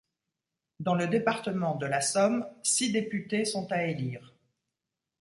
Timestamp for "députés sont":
2.91-3.71